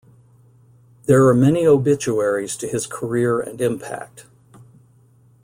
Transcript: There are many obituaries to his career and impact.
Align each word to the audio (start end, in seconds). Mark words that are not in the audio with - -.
There 1.05 1.27
are 1.27 1.33
many 1.35 1.67
obituaries 1.67 2.57
to 2.57 2.67
his 2.67 2.87
career 2.87 3.39
and 3.39 3.61
impact. 3.61 4.25